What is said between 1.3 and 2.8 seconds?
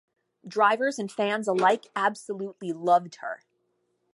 alike absolutely